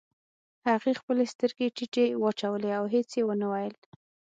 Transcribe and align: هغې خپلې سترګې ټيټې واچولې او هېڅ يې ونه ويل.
هغې 0.69 0.91
خپلې 0.99 1.23
سترګې 1.33 1.67
ټيټې 1.75 2.05
واچولې 2.21 2.71
او 2.79 2.85
هېڅ 2.93 3.09
يې 3.17 3.23
ونه 3.25 3.47
ويل. 3.51 3.75